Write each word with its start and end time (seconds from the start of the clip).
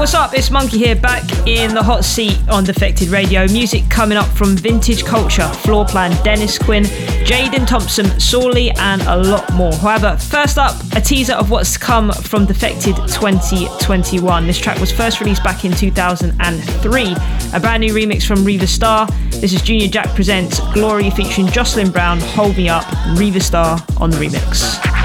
What's 0.00 0.14
up? 0.14 0.32
It's 0.32 0.48
Monki 0.48 0.78
here, 0.78 0.96
back 0.96 1.24
in 1.46 1.74
the 1.74 1.82
hot 1.82 2.06
seat 2.06 2.38
on 2.48 2.64
Defected 2.64 3.08
Radio. 3.08 3.46
Music 3.48 3.84
coming 3.90 4.16
up 4.16 4.28
from 4.28 4.56
Vintage 4.56 5.04
Culture, 5.04 5.42
Floorplan, 5.42 6.24
Dennis 6.24 6.58
Quin, 6.58 6.84
Jaden 6.84 7.66
Thompson, 7.66 8.18
Sorley, 8.18 8.70
and 8.70 9.02
a 9.02 9.18
lot 9.18 9.52
more. 9.52 9.74
However, 9.74 10.16
first 10.16 10.56
up, 10.56 10.74
a 10.96 11.02
teaser 11.02 11.34
of 11.34 11.50
what's 11.50 11.76
come 11.76 12.12
from 12.12 12.46
Defected 12.46 12.96
2021. 12.96 14.46
This 14.46 14.58
track 14.58 14.80
was 14.80 14.90
first 14.90 15.20
released 15.20 15.44
back 15.44 15.66
in 15.66 15.72
2003. 15.72 17.14
A 17.52 17.60
brand 17.60 17.82
new 17.82 17.92
remix 17.92 18.26
from 18.26 18.42
Riva 18.42 18.66
Starr. 18.66 19.06
This 19.32 19.52
is 19.52 19.60
Junior 19.60 19.88
Jack 19.88 20.14
Presents 20.14 20.60
Glory 20.72 21.10
featuring 21.10 21.48
Jocelyn 21.48 21.90
Brown, 21.90 22.20
Hold 22.20 22.56
Me 22.56 22.70
Up, 22.70 22.86
Riva 23.18 23.40
Starr 23.40 23.78
on 23.98 24.08
the 24.08 24.16
remix. 24.16 24.99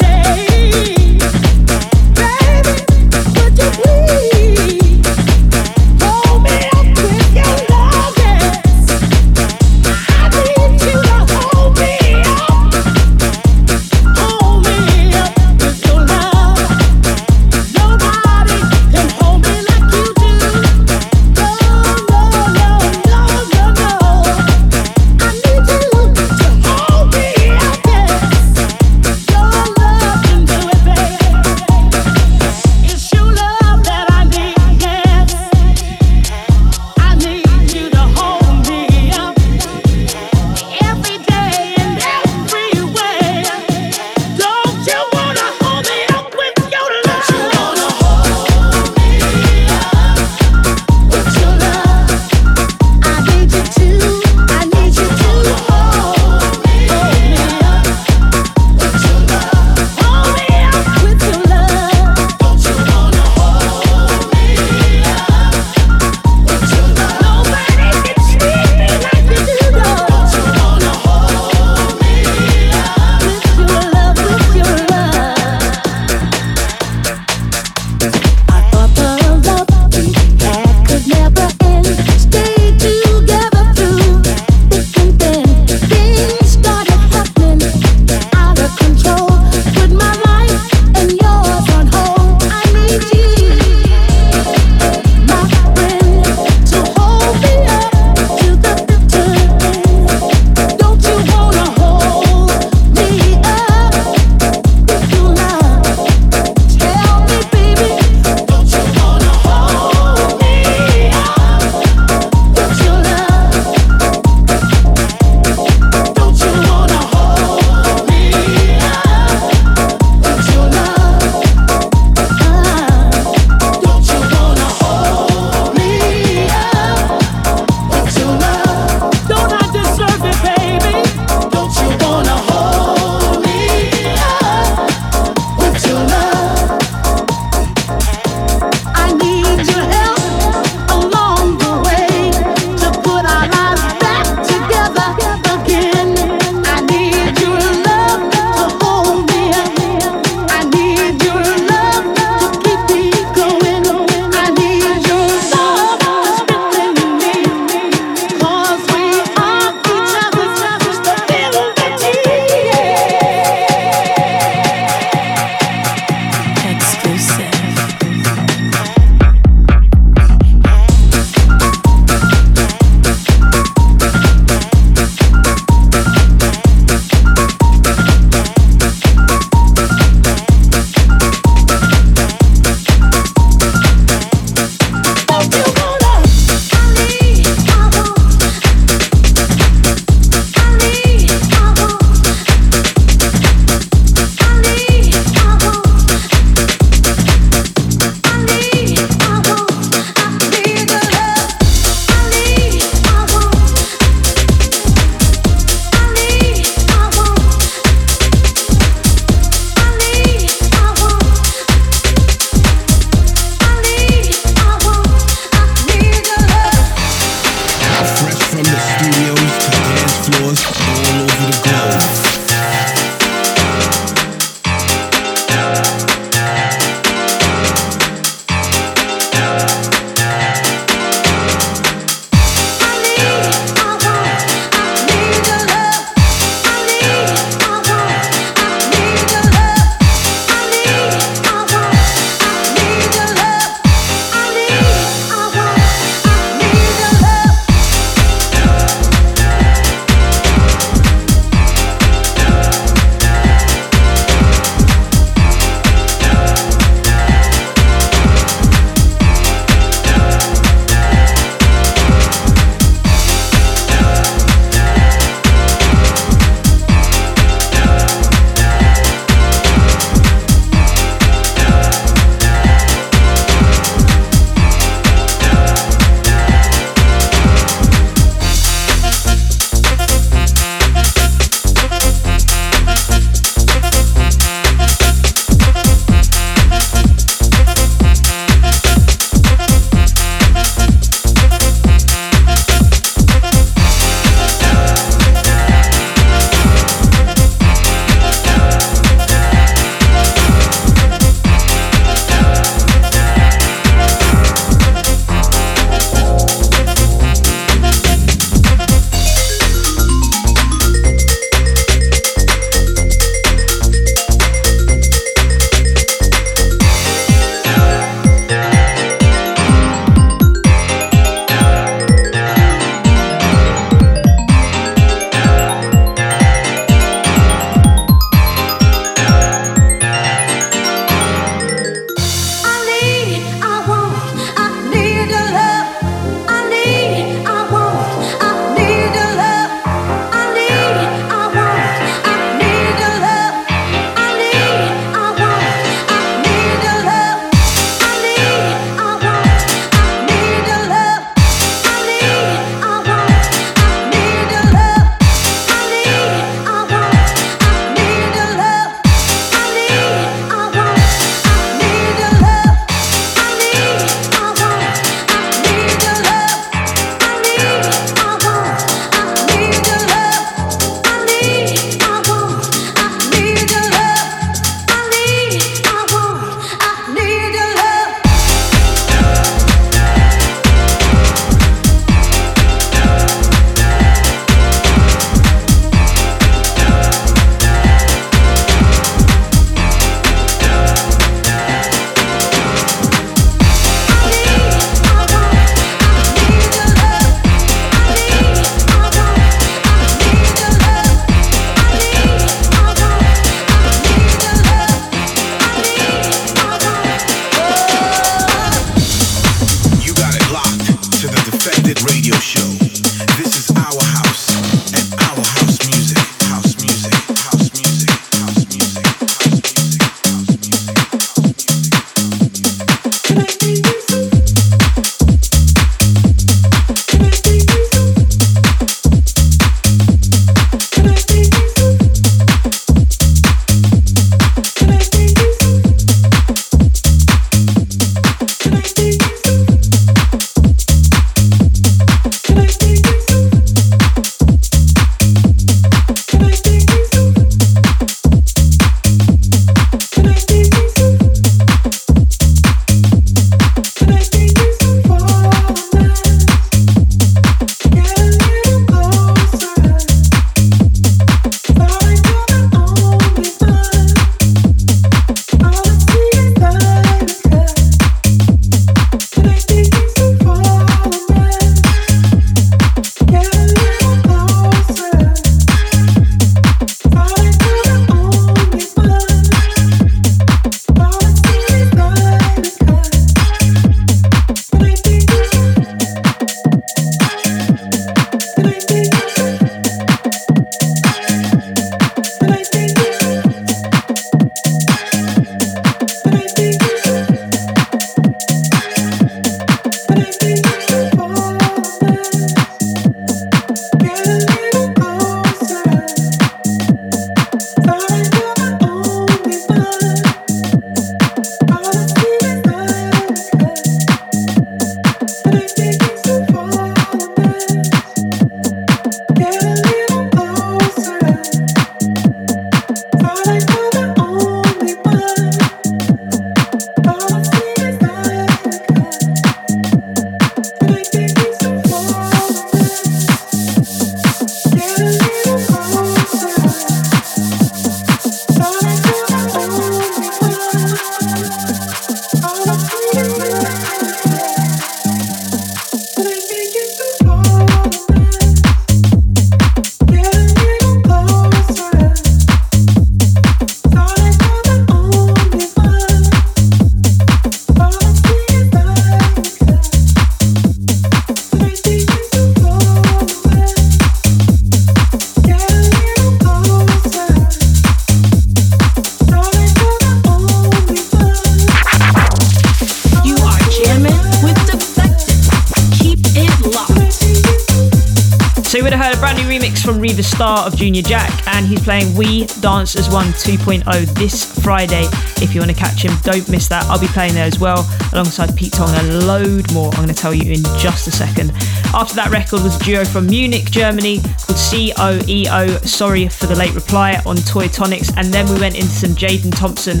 Dance 582.90 583.06
as 583.06 583.12
One 583.12 583.26
2.0 583.26 584.14
this 584.14 584.60
Friday. 584.62 585.04
If 585.42 585.54
you 585.54 585.60
want 585.60 585.70
to 585.70 585.76
catch 585.76 586.04
him, 586.04 586.12
don't 586.22 586.48
miss 586.48 586.66
that. 586.68 586.84
I'll 586.86 586.98
be 586.98 587.06
playing 587.08 587.34
there 587.34 587.46
as 587.46 587.60
well, 587.60 587.88
alongside 588.12 588.56
Pete 588.56 588.72
Tong, 588.72 588.88
and 588.96 589.08
a 589.08 589.26
load 589.26 589.72
more. 589.72 589.90
I'm 589.94 590.02
going 590.04 590.08
to 590.08 590.14
tell 590.14 590.34
you 590.34 590.52
in 590.52 590.62
just 590.78 591.06
a 591.06 591.10
second. 591.10 591.50
After 591.94 592.14
that 592.16 592.30
record 592.30 592.62
was 592.62 592.80
a 592.80 592.84
duo 592.84 593.04
from 593.04 593.26
Munich, 593.26 593.70
Germany, 593.70 594.18
called 594.18 594.58
COEO. 594.58 595.86
Sorry 595.86 596.28
for 596.28 596.46
the 596.46 596.56
late 596.56 596.74
reply 596.74 597.22
on 597.26 597.36
Toy 597.36 597.68
Tonics, 597.68 598.10
and 598.16 598.32
then 598.32 598.52
we 598.52 598.58
went 598.58 598.74
into 598.74 598.88
some 598.88 599.10
Jaden 599.10 599.56
Thompson 599.56 600.00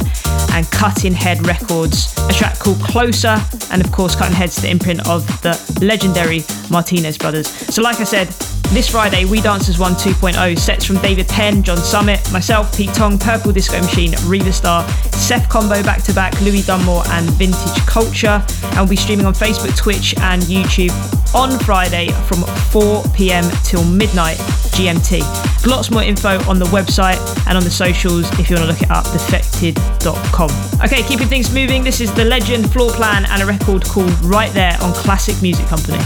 and 0.52 0.68
Cutting 0.70 1.12
Head 1.12 1.46
Records, 1.46 2.16
a 2.28 2.32
track 2.32 2.58
called 2.58 2.80
Closer, 2.80 3.36
and 3.70 3.84
of 3.84 3.92
course, 3.92 4.16
Cuttin' 4.16 4.34
Headz 4.34 4.60
the 4.60 4.70
imprint 4.70 5.08
of 5.08 5.26
the 5.42 5.54
legendary 5.80 6.42
Martinez 6.70 7.18
brothers. 7.18 7.46
So, 7.46 7.82
like 7.82 8.00
I 8.00 8.04
said, 8.04 8.28
this 8.74 8.88
Friday, 8.88 9.24
We 9.24 9.40
Dance 9.40 9.68
as 9.68 9.78
One 9.78 9.94
2.0 9.94 10.58
sets 10.58 10.84
from 10.84 10.96
David 10.98 11.26
Penn, 11.28 11.62
John 11.62 11.78
Summit, 11.78 12.20
myself, 12.32 12.76
Pete 12.76 12.92
Tong, 12.94 13.18
Purple 13.18 13.52
Disco 13.52 13.80
Machine, 13.80 14.14
Riva 14.24 14.52
Starr, 14.52 14.88
Seth 15.12 15.48
Combo 15.48 15.82
back 15.82 16.02
to 16.04 16.12
back, 16.12 16.40
Louis 16.40 16.62
Dunmore, 16.62 17.02
and 17.08 17.28
Vintage 17.30 17.86
Culture. 17.86 18.44
And 18.62 18.76
we'll 18.76 18.88
be 18.88 18.96
streaming 18.96 19.26
on 19.26 19.34
Facebook, 19.34 19.76
Twitch, 19.76 20.14
and 20.18 20.42
YouTube 20.42 20.92
on 21.34 21.58
Friday 21.60 22.08
from 22.26 22.42
4 22.70 23.02
pm 23.14 23.50
till 23.64 23.84
midnight 23.84 24.36
GMT. 24.76 25.20
Lots 25.66 25.90
more 25.90 26.02
info 26.02 26.38
on 26.48 26.58
the 26.58 26.66
website 26.66 27.18
and 27.46 27.56
on 27.56 27.64
the 27.64 27.70
socials 27.70 28.30
if 28.38 28.48
you 28.50 28.56
want 28.56 28.68
to 28.68 28.72
look 28.72 28.82
it 28.82 28.90
up, 28.90 29.04
defected.com. 29.06 30.50
Okay, 30.84 31.02
keeping 31.02 31.28
things 31.28 31.52
moving, 31.52 31.82
this 31.82 32.00
is 32.00 32.12
The 32.14 32.24
Legend, 32.24 32.66
Floorplan, 32.66 33.28
and 33.28 33.42
a 33.42 33.46
record 33.46 33.84
called 33.84 34.12
Right 34.22 34.52
There 34.52 34.76
on 34.80 34.92
Classic 34.94 35.40
Music 35.42 35.66
Company. 35.66 35.98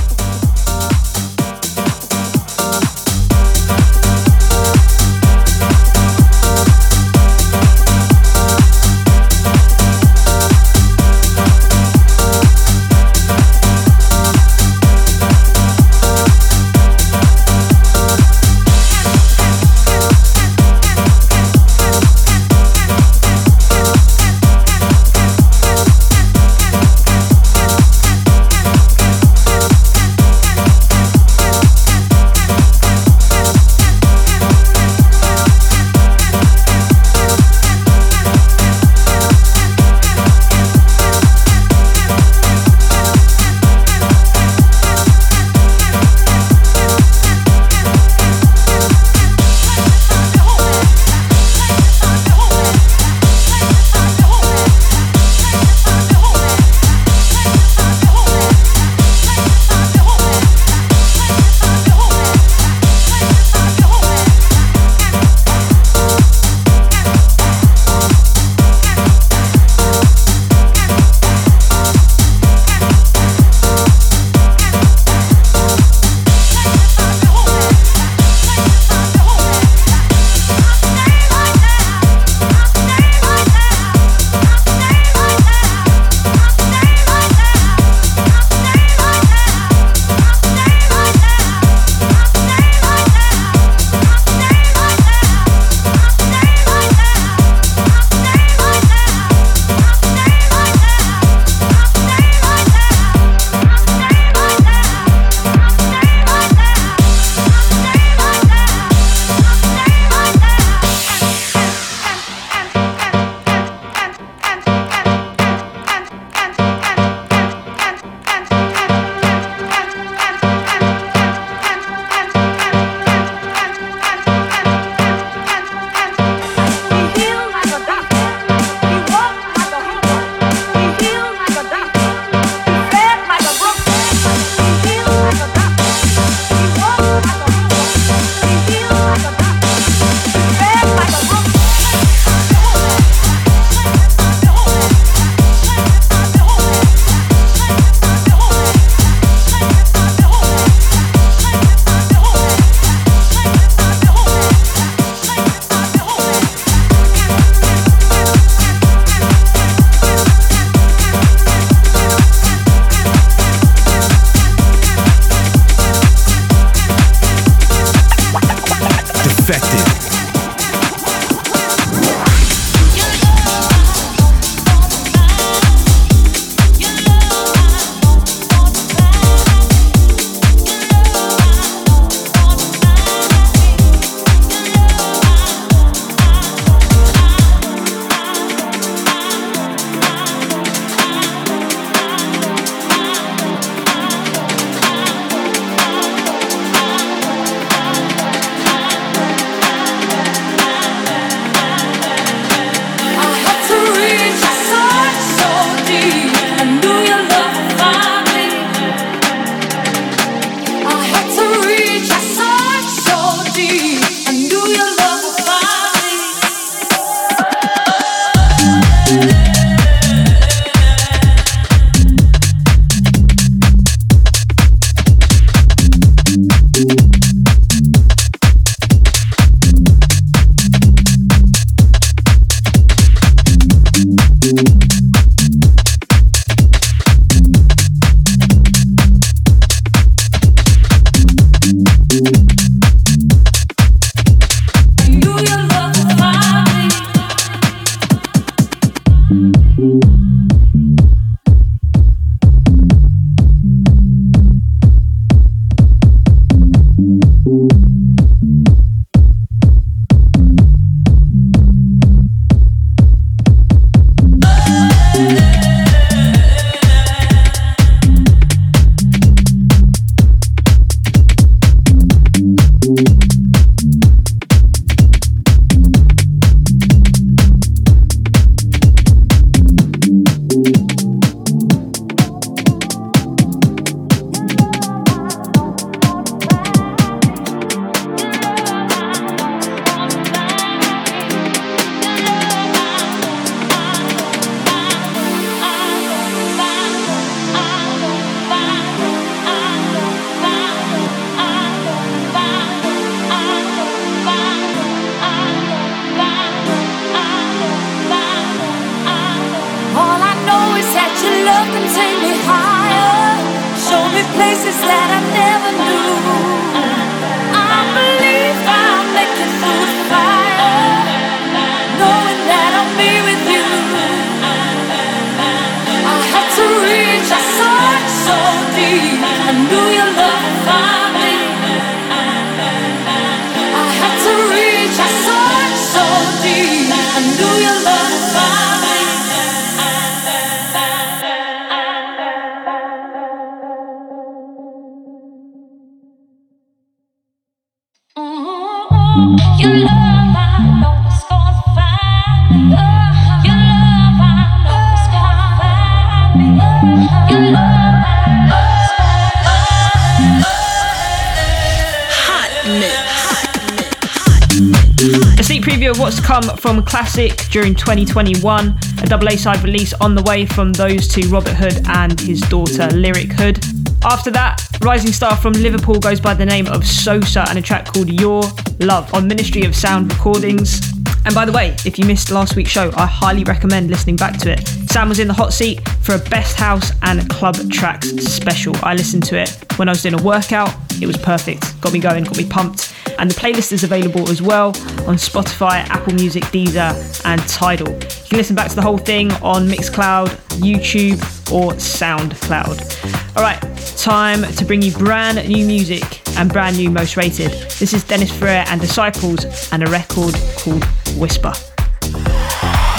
From 366.58 366.82
Classic 366.84 367.36
during 367.50 367.74
2021, 367.74 368.78
a 369.02 369.06
double 369.06 369.28
A 369.28 369.36
side 369.36 369.62
release 369.62 369.92
on 369.94 370.14
the 370.14 370.22
way 370.22 370.46
from 370.46 370.72
those 370.72 371.08
two, 371.08 371.28
Robert 371.28 371.54
Hood 371.54 371.80
and 371.88 372.18
his 372.20 372.40
daughter 372.42 372.88
Lyric 372.88 373.32
Hood. 373.32 373.64
After 374.04 374.30
that, 374.32 374.66
rising 374.82 375.12
star 375.12 375.36
from 375.36 375.52
Liverpool 375.54 375.98
goes 375.98 376.20
by 376.20 376.34
the 376.34 376.44
name 376.46 376.66
of 376.66 376.86
Sosa 376.86 377.44
and 377.48 377.58
a 377.58 377.62
track 377.62 377.86
called 377.86 378.08
Your 378.08 378.42
Love 378.80 379.12
on 379.14 379.26
Ministry 379.26 379.64
of 379.64 379.74
Sound 379.74 380.12
Recordings. 380.12 380.92
And 381.24 381.34
by 381.34 381.44
the 381.44 381.52
way, 381.52 381.76
if 381.84 381.98
you 381.98 382.04
missed 382.04 382.30
last 382.30 382.56
week's 382.56 382.70
show, 382.70 382.90
I 382.96 383.06
highly 383.06 383.44
recommend 383.44 383.90
listening 383.90 384.16
back 384.16 384.38
to 384.38 384.52
it. 384.52 384.66
Sam 384.90 385.08
was 385.08 385.18
in 385.18 385.28
the 385.28 385.34
hot 385.34 385.52
seat 385.52 385.86
for 386.02 386.14
a 386.14 386.18
best 386.18 386.56
house 386.56 386.92
and 387.02 387.28
club 387.30 387.56
tracks 387.70 388.08
special. 388.10 388.74
I 388.82 388.94
listened 388.94 389.24
to 389.24 389.38
it 389.38 389.56
when 389.76 389.88
I 389.88 389.92
was 389.92 390.02
doing 390.02 390.20
a 390.20 390.22
workout. 390.22 390.74
It 391.00 391.06
was 391.06 391.16
perfect. 391.16 391.80
Got 391.80 391.92
me 391.92 391.98
going, 391.98 392.24
got 392.24 392.36
me 392.36 392.46
pumped 392.46 392.93
and 393.18 393.30
the 393.30 393.34
playlist 393.34 393.72
is 393.72 393.84
available 393.84 394.28
as 394.30 394.40
well 394.42 394.68
on 395.06 395.16
Spotify, 395.16 395.86
Apple 395.88 396.14
Music, 396.14 396.42
Deezer, 396.44 397.24
and 397.24 397.40
Tidal. 397.48 397.92
You 397.92 398.28
can 398.28 398.38
listen 398.38 398.56
back 398.56 398.68
to 398.70 398.76
the 398.76 398.82
whole 398.82 398.98
thing 398.98 399.32
on 399.34 399.68
Mixcloud, 399.68 400.28
YouTube, 400.60 401.20
or 401.52 401.72
SoundCloud. 401.72 403.36
All 403.36 403.42
right, 403.42 403.60
time 403.96 404.42
to 404.42 404.64
bring 404.64 404.82
you 404.82 404.92
brand 404.92 405.48
new 405.48 405.66
music 405.66 406.22
and 406.38 406.52
brand 406.52 406.76
new 406.76 406.90
Most 406.90 407.16
Rated. 407.16 407.52
This 407.78 407.92
is 407.92 408.04
Dennis 408.04 408.30
Ferrer 408.30 408.64
and 408.68 408.80
Disciples 408.80 409.72
and 409.72 409.82
a 409.82 409.90
record 409.90 410.34
called 410.58 410.84
Whisper. 411.16 411.52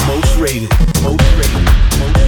Most 0.07 0.37
rated, 0.37 0.69
most 1.01 1.23
rated. 1.37 1.85
selected 1.95 2.24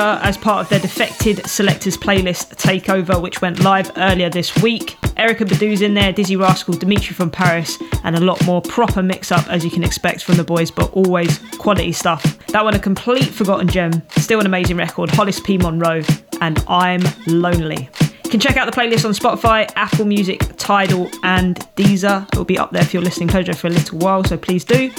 as 0.00 0.38
part 0.38 0.60
of 0.60 0.68
their 0.70 0.80
Defected 0.80 1.46
Selectors 1.46 1.96
playlist 1.96 2.56
takeover, 2.56 3.20
which 3.20 3.42
went 3.42 3.60
live 3.60 3.90
earlier 3.96 4.30
this 4.30 4.56
week. 4.62 4.96
Erykah 5.16 5.48
Badu's 5.48 5.82
in 5.82 5.94
there, 5.94 6.12
Dizzee 6.12 6.40
Rascal, 6.40 6.74
Dimitri 6.74 7.14
from 7.14 7.30
Paris, 7.30 7.78
and 8.02 8.16
a 8.16 8.20
lot 8.20 8.42
more 8.46 8.62
proper 8.62 9.02
mix 9.02 9.30
up 9.30 9.46
as 9.48 9.64
you 9.64 9.70
can 9.70 9.84
expect 9.84 10.24
from 10.24 10.36
the 10.36 10.44
boys, 10.44 10.70
but 10.70 10.90
always 10.92 11.38
quality 11.58 11.92
stuff. 11.92 12.38
That 12.48 12.64
one, 12.64 12.74
a 12.74 12.78
complete 12.78 13.26
forgotten 13.26 13.68
gem, 13.68 14.02
still 14.16 14.40
an 14.40 14.46
amazing 14.46 14.76
record. 14.76 15.10
Hollis 15.10 15.40
P. 15.40 15.58
Monroe, 15.58 16.02
and 16.40 16.64
I'm 16.68 17.02
Lonely. 17.26 17.88
You 18.24 18.30
can 18.30 18.40
check 18.40 18.56
out 18.56 18.64
the 18.64 18.72
playlist 18.72 19.04
on 19.04 19.12
Spotify, 19.12 19.70
Apple 19.76 20.06
Music, 20.06 20.40
Tidal, 20.56 21.10
and 21.22 21.56
Deezer. 21.76 22.26
It 22.32 22.38
will 22.38 22.44
be 22.44 22.58
up 22.58 22.70
there 22.70 22.84
for 22.84 22.96
your 22.96 23.02
listening 23.02 23.28
pleasure 23.28 23.52
for 23.52 23.66
a 23.66 23.70
little 23.70 23.98
while, 23.98 24.24
so 24.24 24.38
please 24.38 24.64
do. 24.64 24.90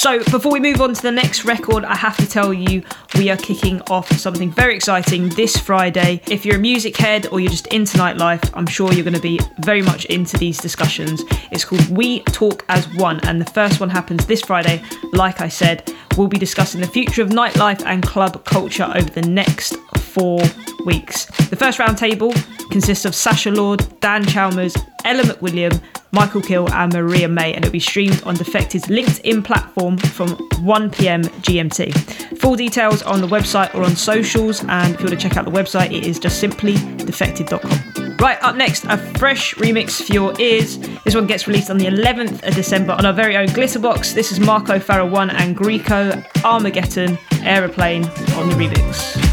So, 0.00 0.18
before 0.30 0.50
we 0.50 0.60
move 0.60 0.80
on 0.80 0.94
to 0.94 1.02
the 1.02 1.12
next 1.12 1.44
record, 1.44 1.84
I 1.84 1.94
have 1.94 2.16
to 2.16 2.26
tell 2.26 2.54
you 2.54 2.82
we 3.18 3.28
are 3.28 3.36
kicking 3.36 3.82
off 3.90 4.10
something 4.12 4.50
very 4.50 4.74
exciting 4.74 5.28
this 5.28 5.58
Friday. 5.58 6.22
If 6.26 6.46
you're 6.46 6.56
a 6.56 6.58
music 6.58 6.96
head 6.96 7.26
or 7.26 7.38
you're 7.38 7.50
just 7.50 7.66
into 7.66 7.98
nightlife, 7.98 8.50
I'm 8.54 8.64
sure 8.64 8.94
you're 8.94 9.04
going 9.04 9.12
to 9.12 9.20
be 9.20 9.38
very 9.58 9.82
much 9.82 10.06
into 10.06 10.38
these 10.38 10.56
discussions. 10.56 11.22
It's 11.52 11.66
called 11.66 11.86
We 11.90 12.20
Talk 12.20 12.64
as 12.70 12.88
One, 12.94 13.20
and 13.24 13.38
the 13.38 13.50
first 13.50 13.78
one 13.78 13.90
happens 13.90 14.24
this 14.24 14.40
Friday. 14.40 14.82
Like 15.12 15.42
I 15.42 15.48
said, 15.48 15.92
we'll 16.16 16.28
be 16.28 16.38
discussing 16.38 16.80
the 16.80 16.86
future 16.86 17.20
of 17.20 17.28
nightlife 17.28 17.84
and 17.84 18.02
club 18.02 18.42
culture 18.46 18.90
over 18.94 19.10
the 19.10 19.28
next 19.28 19.76
four 20.10 20.40
weeks. 20.84 21.26
The 21.48 21.56
first 21.56 21.78
roundtable 21.78 22.34
consists 22.70 23.04
of 23.04 23.14
Sacha 23.14 23.50
Lord, 23.50 23.82
Dan 24.00 24.24
Chalmers, 24.24 24.76
Ella 25.04 25.22
McWilliam, 25.22 25.80
Michael 26.12 26.40
Kill, 26.40 26.68
and 26.72 26.92
Maria 26.92 27.28
May, 27.28 27.54
and 27.54 27.64
it'll 27.64 27.72
be 27.72 27.80
streamed 27.80 28.22
on 28.24 28.36
Defected's 28.36 28.86
LinkedIn 28.86 29.44
platform 29.44 29.96
from 29.98 30.30
1 30.62 30.90
pm 30.90 31.22
GMT. 31.22 32.38
Full 32.38 32.56
details 32.56 33.02
on 33.02 33.20
the 33.20 33.26
website 33.26 33.74
or 33.74 33.84
on 33.84 33.94
socials, 33.96 34.64
and 34.68 34.94
if 34.94 35.00
you 35.00 35.06
want 35.06 35.20
to 35.20 35.28
check 35.28 35.36
out 35.36 35.44
the 35.44 35.50
website, 35.50 35.92
it 35.92 36.06
is 36.06 36.18
just 36.18 36.40
simply 36.40 36.74
defected.com. 36.74 38.16
Right, 38.16 38.42
up 38.42 38.56
next, 38.56 38.84
a 38.84 38.98
fresh 39.18 39.54
remix 39.54 40.04
for 40.06 40.12
your 40.12 40.38
ears. 40.40 40.78
This 41.04 41.14
one 41.14 41.26
gets 41.26 41.46
released 41.46 41.70
on 41.70 41.78
the 41.78 41.86
11th 41.86 42.46
of 42.46 42.54
December 42.54 42.92
on 42.92 43.06
our 43.06 43.14
very 43.14 43.36
own 43.36 43.48
Glitterbox. 43.48 44.12
This 44.14 44.30
is 44.30 44.40
Marco 44.40 44.78
Faraone 44.78 45.32
and 45.32 45.56
Greeko 45.56 46.22
Armaghetton 46.42 47.18
Aeroplane 47.44 48.04
on 48.04 48.48
the 48.50 48.56
remix. 48.56 49.29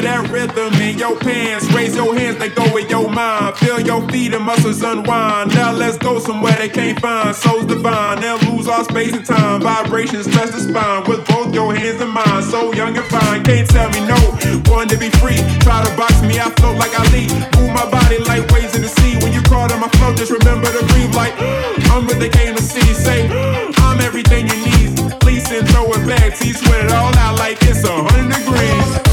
Rhythm 0.00 0.72
in 0.80 0.98
your 0.98 1.18
pants. 1.18 1.70
Raise 1.72 1.94
your 1.94 2.14
hands, 2.14 2.38
they 2.38 2.48
go 2.48 2.64
with 2.72 2.88
your 2.88 3.10
mind. 3.10 3.56
Feel 3.56 3.80
your 3.80 4.06
feet 4.08 4.32
and 4.32 4.44
muscles 4.44 4.82
unwind. 4.82 5.54
Now 5.54 5.72
let's 5.72 5.98
go 5.98 6.18
somewhere 6.18 6.56
they 6.56 6.68
can't 6.68 6.98
find. 7.00 7.34
Souls 7.36 7.66
divine, 7.66 8.20
they'll 8.20 8.38
lose 8.50 8.66
all 8.68 8.84
space 8.84 9.12
and 9.12 9.24
time. 9.24 9.60
Vibrations 9.60 10.26
touch 10.26 10.50
the 10.50 10.60
spine 10.60 11.04
with 11.08 11.26
both 11.26 11.54
your 11.54 11.74
hands 11.74 12.00
and 12.00 12.10
mine. 12.10 12.42
So 12.42 12.72
young 12.72 12.96
and 12.96 13.06
fine, 13.06 13.44
can't 13.44 13.68
tell 13.68 13.90
me 13.90 14.00
no. 14.06 14.18
Born 14.64 14.88
to 14.88 14.96
be 14.96 15.10
free. 15.20 15.38
Try 15.60 15.84
to 15.84 15.96
box 15.96 16.22
me, 16.22 16.40
I 16.40 16.48
float 16.56 16.78
like 16.78 16.94
I 16.98 17.04
lead. 17.12 17.30
Move 17.56 17.72
my 17.74 17.88
body 17.90 18.18
like 18.24 18.50
waves 18.50 18.74
in 18.74 18.82
the 18.82 18.88
sea. 18.88 19.16
When 19.22 19.32
you 19.32 19.42
call 19.42 19.70
on 19.70 19.80
my 19.80 19.88
flow, 19.88 20.14
just 20.14 20.32
remember 20.32 20.66
to 20.72 20.84
breathe 20.92 21.14
like 21.14 21.34
I'm 21.92 22.06
what 22.06 22.18
they 22.18 22.30
came 22.30 22.54
to 22.56 22.62
see. 22.62 22.94
Say 22.94 23.28
I'm 23.28 24.00
everything 24.00 24.48
you 24.48 24.56
need. 24.56 25.20
Please 25.20 25.50
and 25.52 25.68
throw 25.68 25.92
it 25.92 26.06
back. 26.06 26.38
T 26.38 26.52
sweat 26.52 26.86
it 26.86 26.92
all 26.92 27.14
out 27.16 27.38
like 27.38 27.58
it's 27.62 27.84
a 27.84 27.92
hundred 27.92 28.32
degrees. 28.32 29.11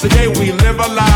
Today 0.00 0.28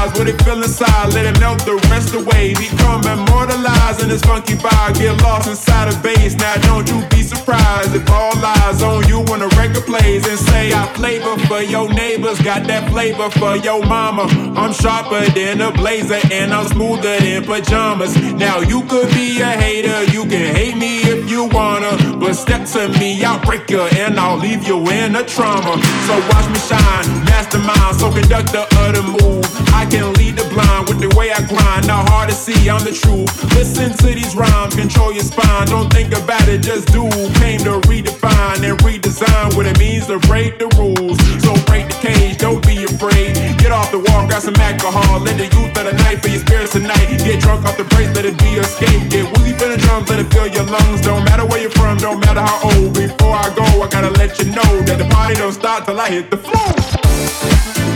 lives, 0.04 0.18
what 0.18 0.28
it 0.28 0.40
feel 0.42 0.62
inside, 0.62 1.12
let 1.14 1.26
it 1.26 1.38
melt 1.40 1.64
the 1.64 1.74
rest 1.90 2.14
away. 2.14 2.54
Become 2.54 3.04
immortalized 3.04 4.02
in 4.02 4.08
this 4.08 4.22
funky 4.22 4.54
vibe, 4.54 4.94
get 4.94 5.20
lost 5.22 5.48
inside 5.48 5.92
a 5.92 6.02
bass. 6.02 6.34
Now 6.34 6.54
don't 6.68 6.88
you 6.88 7.06
be 7.08 7.22
surprised 7.22 7.94
if 7.94 8.08
all 8.10 8.32
eyes 8.36 8.82
on 8.82 9.06
you 9.08 9.20
when 9.30 9.40
the 9.40 9.48
record 9.56 9.84
plays 9.84 10.26
and 10.28 10.38
say, 10.38 10.72
I 10.72 10.86
flavor 10.94 11.36
for 11.46 11.60
your 11.60 11.92
neighbors, 11.92 12.40
got 12.40 12.66
that 12.66 12.90
flavor 12.90 13.30
for 13.30 13.56
your 13.56 13.84
mama. 13.84 14.24
I'm 14.56 14.72
sharper 14.72 15.24
than 15.32 15.60
a 15.60 15.72
blazer 15.72 16.20
and 16.30 16.52
I'm 16.52 16.66
smoother 16.68 17.18
than 17.20 17.44
pajamas. 17.44 18.16
Now 18.34 18.60
you 18.60 18.82
could 18.82 19.08
be 19.10 19.40
a 19.40 19.46
hater, 19.46 20.04
you 20.12 20.22
can 20.22 20.54
hate 20.54 20.76
me 20.76 21.00
if 21.02 21.30
you 21.30 21.44
wanna, 21.46 22.18
but 22.18 22.34
step 22.34 22.66
to 22.74 22.88
me, 22.98 23.24
I'll 23.24 23.40
break 23.44 23.70
you 23.70 23.82
and 23.82 24.18
I'll 24.18 24.36
leave 24.38 24.66
you 24.66 24.78
in 24.90 25.16
a 25.16 25.24
trauma. 25.24 25.80
So 26.06 26.14
watch 26.30 26.48
me 26.50 26.58
shine, 26.58 27.06
mastermind, 27.24 27.96
so 27.96 28.10
conductor 28.12 28.64
of 28.80 28.94
the 28.94 29.02
move. 29.02 29.44
I 29.74 29.86
can 29.94 30.12
lead 30.14 30.34
the 30.34 30.42
blind 30.50 30.88
with 30.90 30.98
the 30.98 31.10
way 31.14 31.30
I 31.30 31.38
grind. 31.46 31.86
Not 31.86 32.08
hard 32.10 32.28
to 32.28 32.34
see, 32.34 32.68
I'm 32.68 32.82
the 32.82 32.90
truth. 32.90 33.30
Listen 33.54 33.94
to 34.02 34.08
these 34.10 34.34
rhymes, 34.34 34.74
control 34.74 35.14
your 35.14 35.22
spine. 35.22 35.66
Don't 35.70 35.90
think 35.92 36.10
about 36.10 36.46
it, 36.50 36.62
just 36.62 36.90
do. 36.90 37.06
Came 37.38 37.62
to 37.62 37.78
redefine 37.86 38.58
and 38.66 38.76
redesign 38.82 39.54
what 39.54 39.66
it 39.66 39.78
means 39.78 40.06
to 40.10 40.18
break 40.26 40.58
the 40.58 40.66
rules. 40.74 41.18
So 41.38 41.54
break 41.70 41.86
the 41.86 41.98
cage, 42.02 42.38
don't 42.38 42.62
be 42.66 42.82
afraid. 42.82 43.38
Get 43.62 43.70
off 43.70 43.90
the 43.94 44.02
wall, 44.02 44.26
grab 44.26 44.42
some 44.42 44.58
alcohol. 44.58 45.20
Let 45.20 45.38
the 45.38 45.46
youth 45.54 45.78
of 45.78 45.84
the 45.86 45.94
night 46.02 46.18
for 46.18 46.28
your 46.28 46.42
spirits 46.42 46.72
tonight. 46.72 47.06
Get 47.22 47.38
drunk 47.40 47.64
off 47.64 47.76
the 47.76 47.86
brace, 47.94 48.10
let 48.18 48.24
it 48.26 48.36
be 48.38 48.58
your 48.58 48.66
escape. 48.66 48.98
Get 49.14 49.30
woozy 49.30 49.54
for 49.54 49.70
the 49.70 49.78
drums, 49.78 50.10
let 50.10 50.18
it 50.18 50.28
fill 50.34 50.48
your 50.48 50.66
lungs. 50.66 51.02
Don't 51.06 51.24
matter 51.24 51.46
where 51.46 51.62
you're 51.62 51.76
from, 51.78 51.98
don't 51.98 52.18
matter 52.18 52.42
how 52.42 52.58
old. 52.74 52.94
Before 52.94 53.36
I 53.38 53.46
go, 53.54 53.66
I 53.78 53.86
gotta 53.86 54.10
let 54.18 54.38
you 54.42 54.50
know 54.50 54.70
that 54.90 54.98
the 54.98 55.06
party 55.14 55.34
don't 55.34 55.54
stop 55.54 55.86
till 55.86 56.00
I 56.00 56.10
hit 56.10 56.30
the 56.30 56.38
floor. 56.38 57.93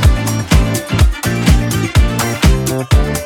Thank 2.78 3.16
you 3.16 3.17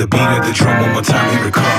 the 0.00 0.06
beat 0.06 0.18
of 0.18 0.46
the 0.46 0.52
drum 0.54 0.80
one 0.80 0.92
more 0.92 1.02
time, 1.02 1.36
here 1.36 1.48
it 1.48 1.52
comes. 1.52 1.69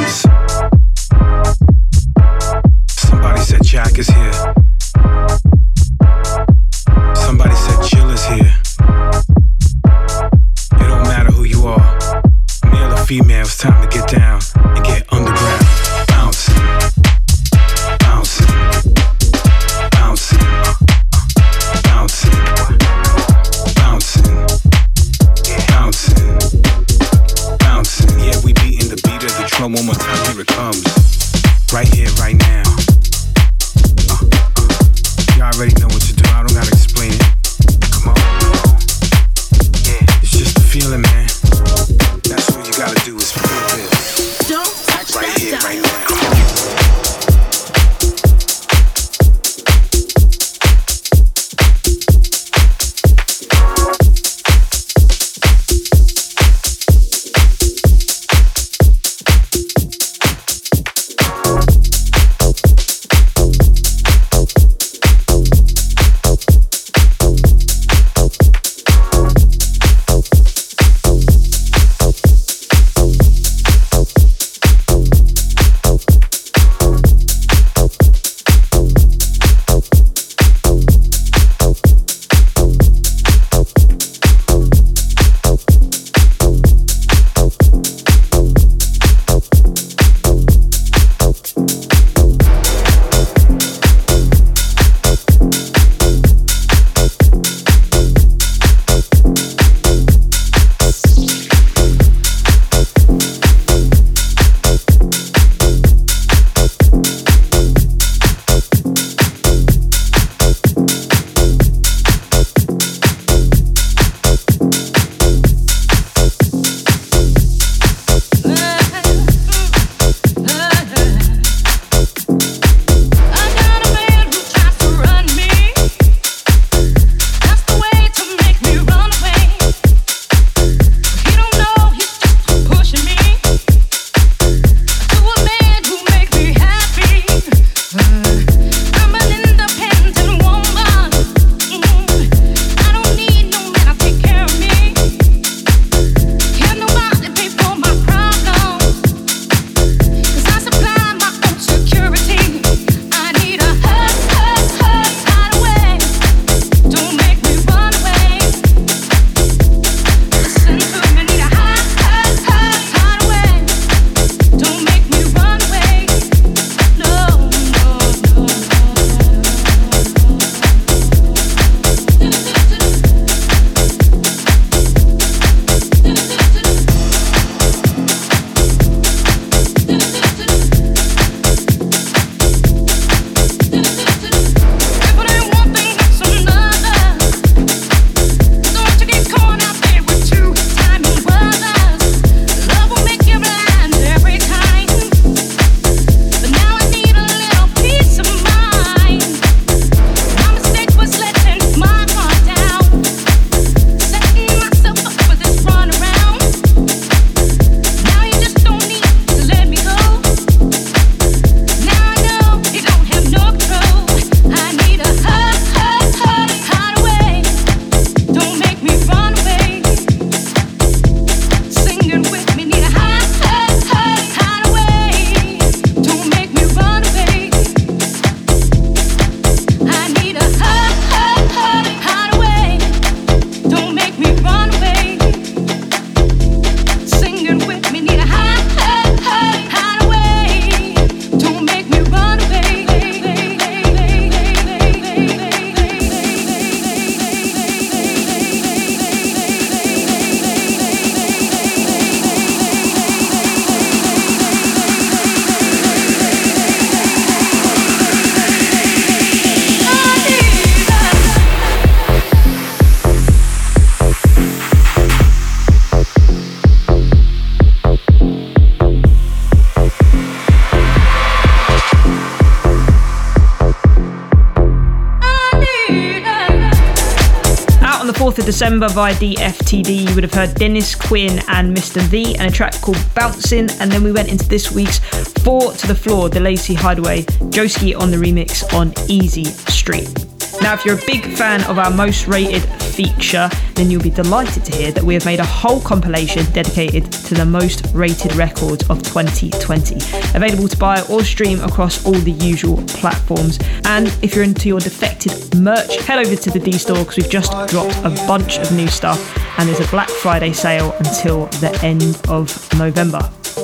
December 278.71 278.93
via 278.93 279.13
DFTD, 279.15 280.07
you 280.07 280.15
would 280.15 280.23
have 280.23 280.33
heard 280.33 280.55
Dennis 280.55 280.95
Quin 280.95 281.39
and 281.49 281.75
Mr. 281.75 282.01
V 282.03 282.37
and 282.37 282.49
a 282.49 282.55
track 282.55 282.73
called 282.79 283.03
Bouncing. 283.13 283.69
And 283.81 283.91
then 283.91 284.01
we 284.01 284.13
went 284.13 284.29
into 284.29 284.47
this 284.47 284.71
week's 284.71 284.99
Four 285.43 285.73
to 285.73 285.87
the 285.87 285.93
Floor, 285.93 286.29
De'Lacy 286.29 286.73
Hideaway, 286.73 287.23
Joeski 287.51 287.99
on 287.99 288.11
the 288.11 288.17
remix 288.17 288.73
on 288.73 288.93
Easy 289.09 289.43
Street. 289.43 290.30
Now, 290.61 290.75
if 290.75 290.85
you're 290.85 290.97
a 290.97 291.05
big 291.07 291.25
fan 291.35 291.63
of 291.63 291.79
our 291.79 291.89
most 291.89 292.27
rated 292.27 292.61
feature, 292.81 293.49
then 293.73 293.89
you'll 293.89 294.03
be 294.03 294.11
delighted 294.11 294.63
to 294.65 294.75
hear 294.75 294.91
that 294.91 295.03
we 295.03 295.15
have 295.15 295.25
made 295.25 295.39
a 295.39 295.45
whole 295.45 295.81
compilation 295.81 296.45
dedicated 296.53 297.11
to 297.11 297.33
the 297.33 297.45
most 297.45 297.87
rated 297.93 298.35
records 298.35 298.87
of 298.89 299.01
2020. 299.01 299.95
Available 300.35 300.67
to 300.67 300.77
buy 300.77 301.01
or 301.09 301.23
stream 301.23 301.59
across 301.61 302.05
all 302.05 302.13
the 302.13 302.31
usual 302.31 302.77
platforms. 302.87 303.57
And 303.85 304.07
if 304.21 304.35
you're 304.35 304.43
into 304.43 304.67
your 304.67 304.79
defected 304.79 305.55
merch, 305.55 305.95
head 306.05 306.25
over 306.25 306.35
to 306.35 306.51
the 306.51 306.59
D 306.59 306.73
store 306.73 306.99
because 306.99 307.17
we've 307.17 307.29
just 307.29 307.51
dropped 307.67 307.97
a 308.05 308.09
bunch 308.27 308.59
of 308.59 308.71
new 308.71 308.87
stuff 308.87 309.19
and 309.57 309.67
there's 309.67 309.79
a 309.79 309.89
Black 309.89 310.09
Friday 310.09 310.53
sale 310.53 310.93
until 310.99 311.47
the 311.59 311.77
end 311.83 312.21
of 312.29 312.71
November. 312.77 313.21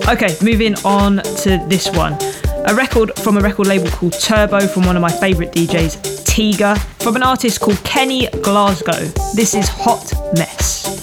Okay, 0.09 0.35
moving 0.41 0.75
on 0.85 1.17
to 1.17 1.63
this 1.67 1.89
one. 1.91 2.17
A 2.67 2.75
record 2.75 3.17
from 3.19 3.37
a 3.37 3.39
record 3.39 3.67
label 3.67 3.89
called 3.91 4.11
Turbo 4.11 4.67
from 4.67 4.85
one 4.85 4.97
of 4.97 5.01
my 5.01 5.09
favourite 5.09 5.53
DJs, 5.53 6.25
Tiga 6.25 6.77
from 7.01 7.15
an 7.15 7.23
artist 7.23 7.61
called 7.61 7.81
Kenny 7.85 8.27
Glasgow. 8.43 9.05
This 9.35 9.55
is 9.55 9.69
Hot 9.69 10.13
Mess. 10.33 10.96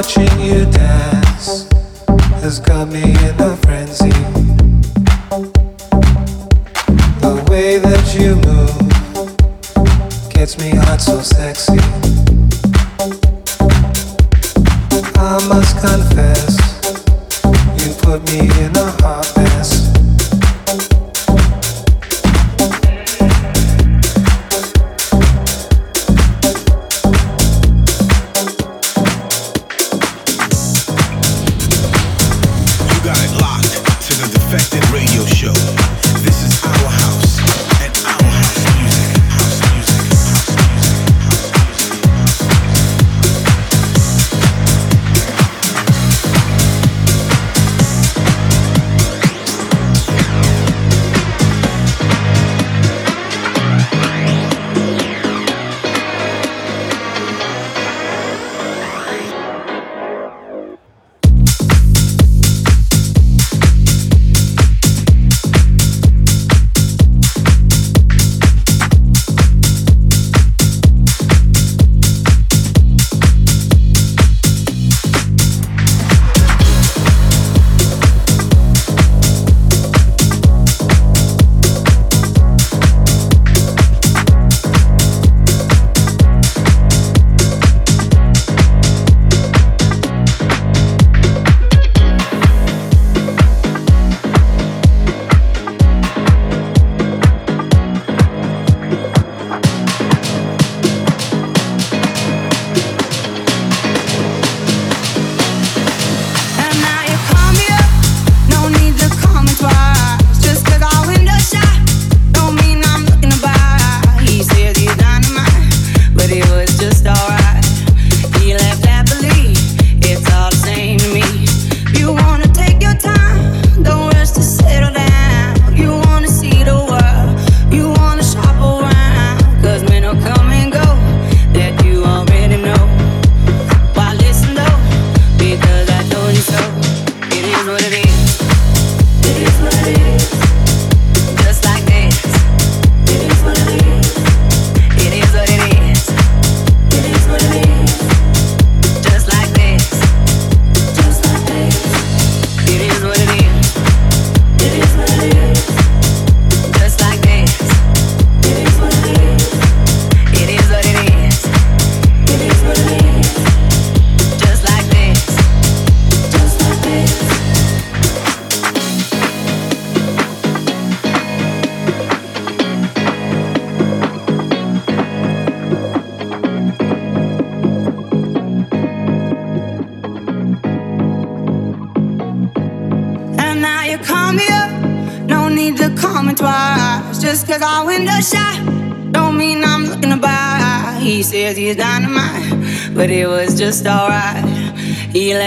Watching 0.00 0.29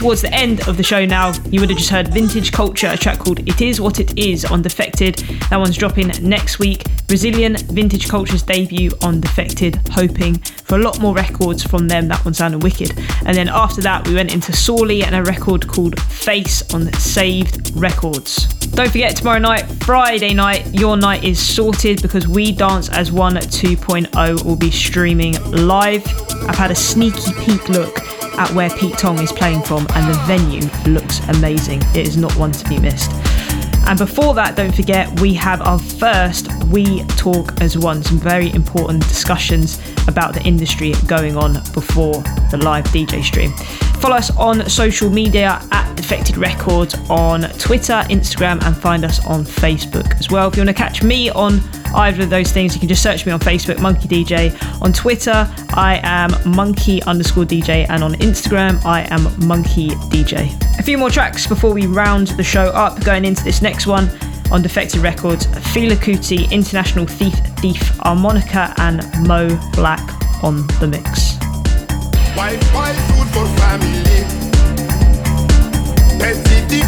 Towards 0.00 0.22
the 0.22 0.32
end 0.32 0.66
of 0.66 0.78
the 0.78 0.82
show 0.82 1.04
now, 1.04 1.30
you 1.50 1.60
would 1.60 1.68
have 1.68 1.78
just 1.78 1.90
heard 1.90 2.08
Vintage 2.08 2.52
Culture, 2.52 2.86
a 2.86 2.96
track 2.96 3.18
called 3.18 3.46
It 3.46 3.60
Is 3.60 3.82
What 3.82 4.00
It 4.00 4.18
Is 4.18 4.46
on 4.46 4.62
Defected. 4.62 5.16
That 5.50 5.58
one's 5.58 5.76
dropping 5.76 6.08
next 6.22 6.58
week. 6.58 6.84
Brazilian 7.06 7.56
Vintage 7.56 8.08
Culture's 8.08 8.42
debut 8.42 8.92
on 9.02 9.20
Defected, 9.20 9.78
hoping 9.90 10.36
for 10.38 10.76
a 10.76 10.78
lot 10.78 10.98
more 11.00 11.14
records 11.14 11.62
from 11.62 11.86
them. 11.86 12.08
That 12.08 12.24
one 12.24 12.32
sounded 12.32 12.62
wicked. 12.62 12.98
And 13.26 13.36
then 13.36 13.50
after 13.50 13.82
that, 13.82 14.08
we 14.08 14.14
went 14.14 14.32
into 14.32 14.54
Sorley 14.54 15.02
and 15.02 15.14
a 15.14 15.22
record 15.22 15.68
called 15.68 16.00
Face 16.00 16.72
on 16.72 16.90
Saved 16.94 17.76
Records. 17.76 18.46
Don't 18.70 18.90
forget, 18.90 19.16
tomorrow 19.16 19.38
night, 19.38 19.66
Friday 19.84 20.32
night, 20.32 20.66
your 20.72 20.96
night 20.96 21.24
is 21.24 21.38
sorted 21.38 22.00
because 22.00 22.26
We 22.26 22.52
Dance 22.52 22.88
as 22.88 23.12
One 23.12 23.34
2.0 23.34 24.44
will 24.46 24.56
be 24.56 24.70
streaming 24.70 25.34
live. 25.50 26.06
I've 26.48 26.56
had 26.56 26.70
a 26.70 26.76
sneaky 26.76 27.32
peek 27.44 27.68
look 27.68 27.98
at 28.40 28.50
where 28.52 28.70
Pete 28.70 28.96
Tong 28.96 29.18
is 29.20 29.30
playing 29.30 29.62
from, 29.62 29.86
and 29.94 30.12
the 30.12 30.18
venue 30.26 30.62
looks 30.90 31.20
amazing. 31.28 31.82
It 31.94 32.08
is 32.08 32.16
not 32.16 32.34
one 32.36 32.52
to 32.52 32.68
be 32.70 32.78
missed. 32.78 33.10
And 33.86 33.98
before 33.98 34.34
that, 34.34 34.56
don't 34.56 34.74
forget, 34.74 35.20
we 35.20 35.34
have 35.34 35.60
our 35.60 35.78
first 35.78 36.48
We 36.64 37.04
Talk 37.04 37.60
as 37.60 37.76
One, 37.76 38.02
some 38.02 38.18
very 38.18 38.50
important 38.54 39.02
discussions 39.02 39.78
about 40.08 40.32
the 40.32 40.42
industry 40.42 40.94
going 41.06 41.36
on 41.36 41.54
before 41.74 42.22
the 42.50 42.58
live 42.62 42.84
DJ 42.86 43.22
stream. 43.22 43.52
Follow 44.00 44.16
us 44.16 44.34
on 44.38 44.66
social 44.70 45.10
media 45.10 45.60
at 45.70 45.94
Defected 45.94 46.38
Records 46.38 46.94
on 47.10 47.42
Twitter, 47.58 48.04
Instagram, 48.08 48.62
and 48.62 48.74
find 48.74 49.04
us 49.04 49.24
on 49.26 49.44
Facebook 49.44 50.18
as 50.18 50.30
well. 50.30 50.48
If 50.48 50.56
you 50.56 50.60
want 50.60 50.74
to 50.74 50.82
catch 50.82 51.02
me 51.02 51.28
on 51.28 51.60
either 51.94 52.22
of 52.22 52.30
those 52.30 52.52
things, 52.52 52.74
you 52.74 52.80
can 52.80 52.88
just 52.88 53.02
search 53.02 53.26
me 53.26 53.32
on 53.32 53.40
Facebook, 53.40 53.76
Monki 53.76 54.06
DJ. 54.08 54.82
On 54.82 54.92
Twitter, 54.92 55.48
I 55.70 56.00
am 56.02 56.30
Monki 56.54 57.04
underscore 57.06 57.44
DJ, 57.44 57.86
and 57.88 58.02
on 58.02 58.14
Instagram, 58.14 58.84
I 58.84 59.02
am 59.10 59.26
Monki 59.40 59.90
DJ. 60.10 60.78
A 60.78 60.82
few 60.82 60.98
more 60.98 61.10
tracks 61.10 61.46
before 61.46 61.72
we 61.72 61.86
round 61.86 62.28
the 62.28 62.44
show 62.44 62.64
up, 62.64 63.02
going 63.04 63.24
into 63.24 63.44
this 63.44 63.60
next 63.62 63.86
one 63.86 64.10
on 64.50 64.62
Defected 64.62 65.00
Records 65.00 65.46
Fela 65.46 65.96
Kuti, 65.96 66.50
International 66.50 67.06
Thief 67.06 67.34
Thief, 67.58 67.80
Armonica, 68.00 68.74
and 68.78 69.02
Mo 69.26 69.48
Black 69.72 70.00
on 70.42 70.66
the 70.80 70.88
mix. 70.88 71.38
Food 73.10 73.28
for 73.28 73.46
family. 73.58 74.00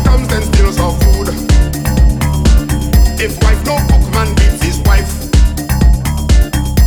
Comes 0.04 0.32
and 0.32 0.44
steals 0.44 0.78
our 0.78 0.92
food. 1.00 1.28
If 3.20 3.40
wife 3.42 3.62
cook, 3.64 4.12
man 4.12 4.34
beats 4.36 4.61
wife. 4.86 5.12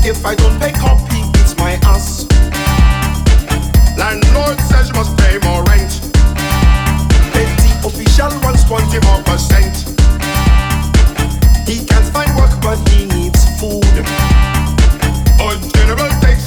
If 0.06 0.26
I 0.26 0.36
don't 0.36 0.60
pay 0.60 0.72
cop, 0.72 1.00
he 1.12 1.22
beats 1.34 1.58
my 1.58 1.80
ass. 1.84 2.26
Landlord 3.98 4.60
says 4.62 4.90
you 4.90 4.96
must 4.96 5.18
pay 5.18 5.38
more 5.44 5.64
rent. 5.66 6.02
Petty 7.34 7.72
official 7.88 8.32
wants 8.44 8.64
20 8.66 9.00
more 9.06 9.22
percent. 9.24 9.76
He 11.68 11.86
can't 11.86 12.06
find 12.14 12.32
work, 12.38 12.54
but 12.62 12.78
he 12.90 13.06
needs 13.06 13.42
food. 13.60 13.84
A 15.42 15.58
general 15.74 16.12
takes 16.22 16.46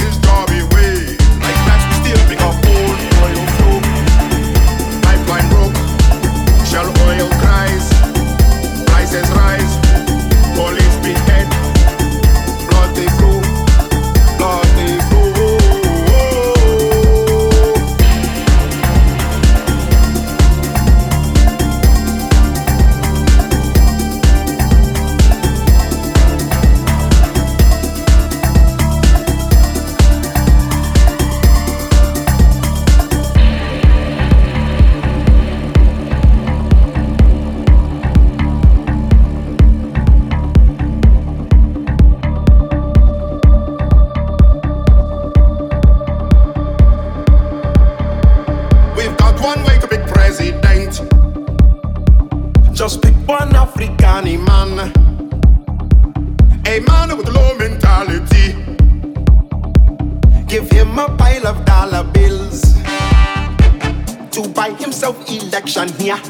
to 64.43 64.49
buy 64.51 64.71
himself 64.75 65.17
election 65.29 65.89
here. 65.95 66.21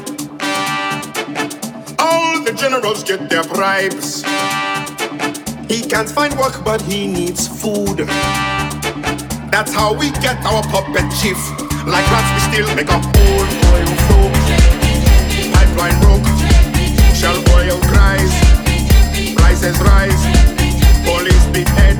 All 1.99 2.41
the 2.41 2.53
generals 2.57 3.03
get 3.03 3.29
their 3.29 3.43
bribes. 3.43 4.23
He 5.69 5.87
can't 5.87 6.09
find 6.09 6.33
work, 6.39 6.63
but 6.65 6.81
he 6.81 7.05
needs 7.05 7.47
food. 7.47 8.07
That's 9.53 9.73
how 9.75 9.93
we 9.93 10.09
get 10.25 10.43
our 10.43 10.63
puppet 10.73 11.05
chief. 11.21 11.37
Like 11.85 12.05
rats, 12.09 12.29
we 12.33 12.39
still 12.49 12.75
make 12.75 12.89
a 12.89 12.97
whole 12.97 13.47
oil 13.77 13.93
flow. 14.05 14.25
Pipeline 15.53 15.97
broke, 16.01 16.25
shell 17.13 17.37
oil 17.53 17.77
cries, 17.93 18.33
prices 19.37 19.77
rise, 19.85 20.23
police 21.05 21.45
behead, 21.53 21.97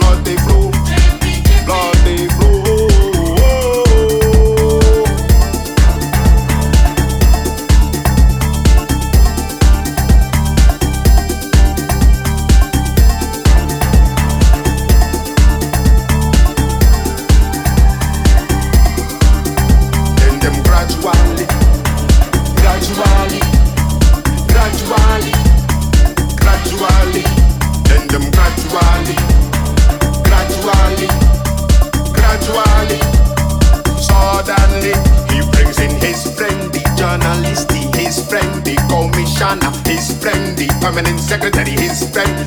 blood 0.00 0.24
they 0.24 0.36
flow, 0.48 0.67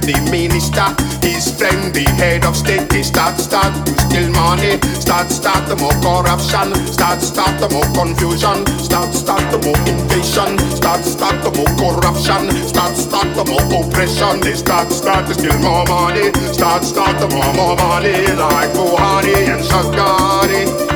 the 0.01 0.17
minister, 0.31 0.87
his 1.25 1.51
friend, 1.57 1.93
the 1.93 2.05
head 2.17 2.45
of 2.45 2.55
state. 2.55 2.89
They 2.89 3.03
start, 3.03 3.39
start 3.39 3.73
to 3.85 3.93
steal 4.01 4.29
money, 4.31 4.79
start, 4.99 5.31
start 5.31 5.67
the 5.67 5.75
more 5.75 5.95
corruption, 6.01 6.73
start, 6.87 7.21
start 7.21 7.59
the 7.59 7.69
more 7.69 7.87
confusion, 7.93 8.65
start, 8.79 9.13
start 9.13 9.45
the 9.51 9.59
more 9.65 9.81
invasion, 9.87 10.57
start, 10.75 11.03
start 11.05 11.43
the 11.43 11.51
more 11.55 11.73
corruption, 11.77 12.49
start, 12.67 12.95
start 12.97 13.29
the 13.35 13.45
more 13.45 13.65
oppression. 13.79 14.39
They 14.41 14.55
start, 14.55 14.91
start 14.91 15.27
to 15.27 15.33
steal 15.33 15.57
more 15.59 15.85
money, 15.85 16.31
start, 16.53 16.83
start 16.83 17.19
the 17.19 17.27
more, 17.33 17.53
more 17.53 17.75
money, 17.77 18.17
like 18.35 18.71
Buhari 18.73 19.35
and 19.47 19.61
Shagari. 19.63 20.90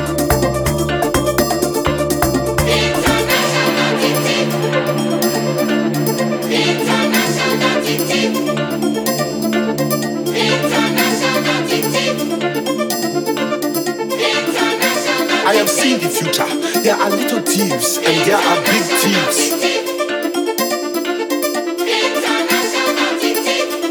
There 16.86 16.94
are 16.96 17.10
little 17.10 17.42
thieves 17.42 17.98
and 17.98 18.16
there 18.30 18.38
are 18.38 18.62
big 18.62 18.84
thieves. 19.02 19.52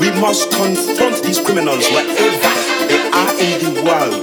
We 0.00 0.10
must 0.20 0.48
confront 0.52 1.20
these 1.24 1.40
criminals 1.40 1.90
wherever 1.90 2.54
they 2.86 3.02
are 3.10 3.34
in 3.42 3.74
the 3.74 3.82
world. 3.82 4.22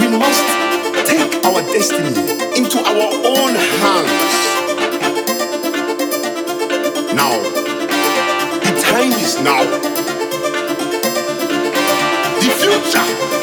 We 0.00 0.08
must 0.18 0.46
take 1.06 1.44
our 1.46 1.62
destiny 1.62 2.18
into 2.58 2.78
our 2.80 3.08
own 3.30 3.54
hands. 3.78 4.34
Now, 7.14 7.30
The 8.58 8.72
time 8.82 9.12
is 9.22 9.40
now. 9.40 9.62
The 12.40 12.50
future. 12.58 13.35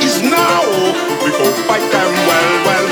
We 0.73 1.29
go 1.29 1.45
fight 1.67 1.85
them 1.91 2.11
well, 2.27 2.65
well. 2.65 2.82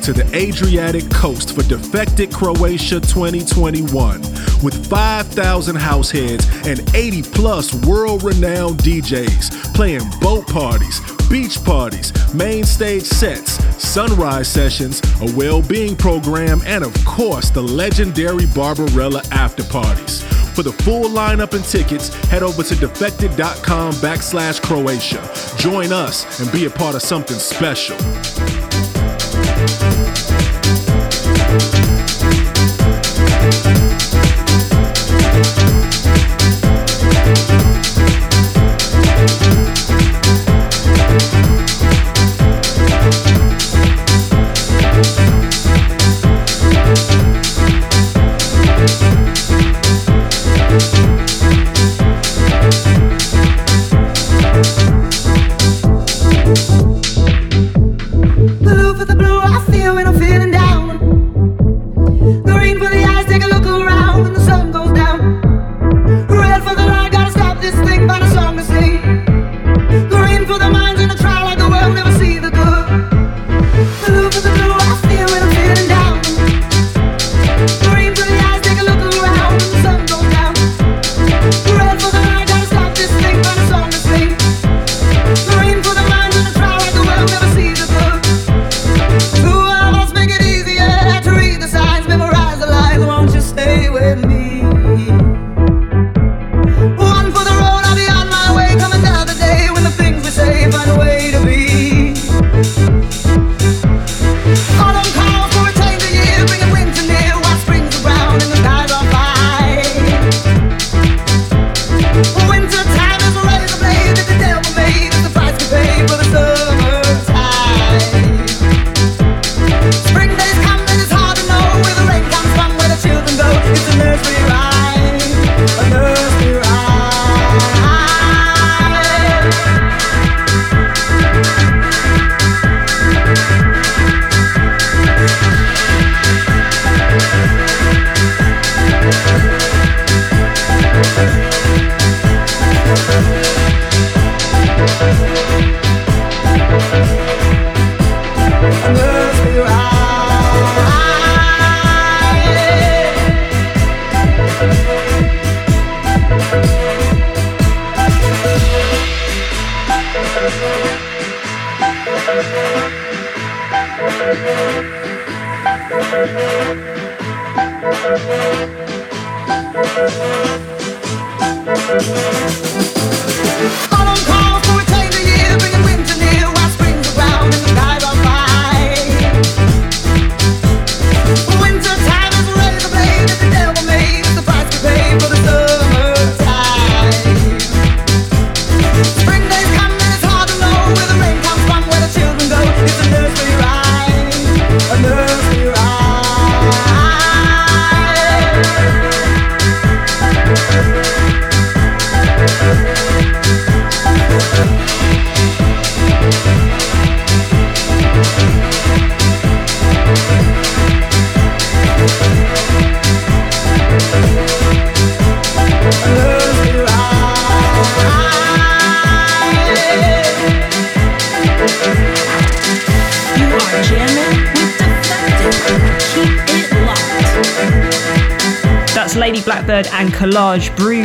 To 0.00 0.12
the 0.14 0.24
Adriatic 0.34 1.10
coast 1.10 1.54
for 1.54 1.62
Defected 1.62 2.32
Croatia 2.32 3.00
2021 3.00 4.20
with 4.62 4.86
5,000 4.88 5.76
house 5.76 6.10
heads 6.10 6.48
and 6.66 6.82
80 6.94 7.22
plus 7.22 7.74
world 7.86 8.22
renowned 8.22 8.78
DJs 8.78 9.74
playing 9.74 10.08
boat 10.20 10.46
parties, 10.46 11.00
beach 11.28 11.62
parties, 11.64 12.12
main 12.34 12.64
stage 12.64 13.02
sets, 13.02 13.52
sunrise 13.76 14.48
sessions, 14.48 15.02
a 15.20 15.36
well 15.36 15.60
being 15.60 15.96
program, 15.96 16.62
and 16.64 16.82
of 16.82 16.94
course 17.04 17.50
the 17.50 17.62
legendary 17.62 18.46
Barbarella 18.46 19.22
after 19.32 19.64
parties. 19.64 20.22
For 20.54 20.62
the 20.62 20.72
full 20.72 21.08
lineup 21.10 21.52
and 21.52 21.64
tickets, 21.64 22.14
head 22.26 22.42
over 22.42 22.62
to 22.62 22.74
defected.com 22.74 23.92
backslash 23.94 24.62
Croatia. 24.62 25.22
Join 25.58 25.92
us 25.92 26.40
and 26.40 26.50
be 26.52 26.64
a 26.64 26.70
part 26.70 26.94
of 26.94 27.02
something 27.02 27.38
special. 27.38 27.96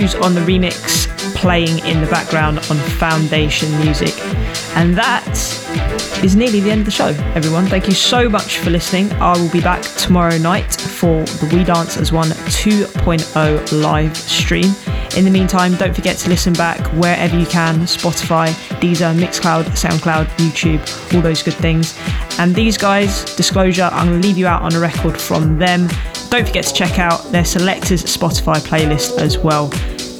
Bruise 0.06 0.16
on 0.24 0.36
the 0.36 0.42
remix 0.42 1.08
playing 1.36 1.80
in 1.86 2.00
the 2.00 2.08
background 2.08 2.60
on 2.70 2.78
Foundation 3.00 3.72
Music. 3.80 4.14
And 4.76 4.96
that 4.96 5.28
is 6.24 6.36
nearly 6.36 6.60
the 6.60 6.70
end 6.70 6.82
of 6.82 6.86
the 6.86 6.92
show, 6.92 7.08
everyone. 7.34 7.66
Thank 7.66 7.88
you 7.88 7.94
so 7.94 8.30
much 8.30 8.60
for 8.60 8.70
listening. 8.70 9.12
I 9.14 9.36
will 9.38 9.50
be 9.50 9.62
back 9.62 9.82
tomorrow 9.82 10.38
night 10.38 10.72
for 10.72 11.24
the 11.24 11.50
We 11.52 11.64
Dance 11.64 11.98
as 11.98 12.12
One 12.12 12.28
2.0 12.28 13.82
live 13.82 14.16
stream. 14.16 14.76
In 15.18 15.26
the 15.26 15.32
meantime, 15.32 15.76
don't 15.76 15.96
forget 15.96 16.18
to 16.18 16.30
listen 16.30 16.54
back 16.54 16.86
wherever 16.94 17.38
you 17.38 17.46
can 17.48 17.80
Spotify, 17.82 18.50
Deezer, 18.80 19.18
Mixcloud, 19.18 19.64
Soundcloud, 19.70 20.26
YouTube, 20.38 21.16
all 21.16 21.22
those 21.22 21.42
good 21.42 21.56
things. 21.56 21.98
And 22.38 22.54
these 22.54 22.78
guys, 22.78 23.24
Disclosure, 23.36 23.90
I'm 23.92 24.08
going 24.08 24.22
to 24.22 24.28
leave 24.28 24.38
you 24.38 24.46
out 24.46 24.62
on 24.62 24.76
a 24.76 24.80
record 24.80 25.20
from 25.20 25.58
them. 25.58 25.88
Don't 26.30 26.46
forget 26.46 26.66
to 26.66 26.74
check 26.74 27.00
out 27.00 27.24
their 27.32 27.46
Selectors 27.46 28.04
Spotify 28.04 28.58
playlist 28.58 29.20
as 29.20 29.38
well. 29.38 29.72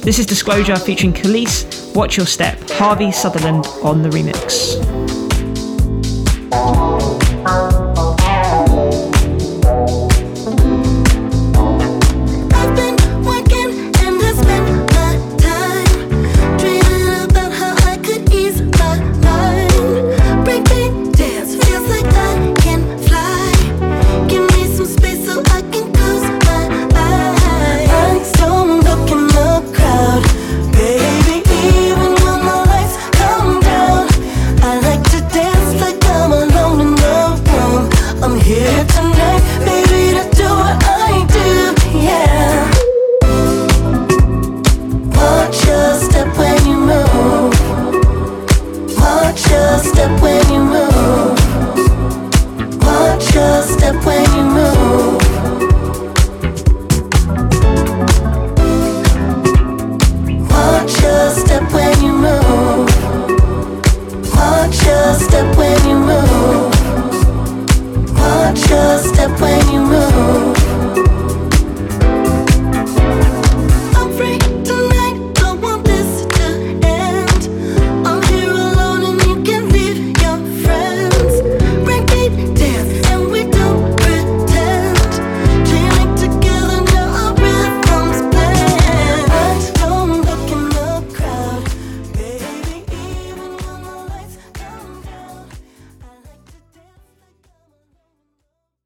This 0.06 0.20
is 0.20 0.26
Disclosure 0.26 0.76
featuring 0.76 1.12
Kelis, 1.12 1.92
Watch 1.92 2.16
Your 2.16 2.26
Step, 2.26 2.70
Harvey 2.70 3.10
Sutherland 3.10 3.66
on 3.82 4.02
the 4.02 4.08
remix. 4.08 4.76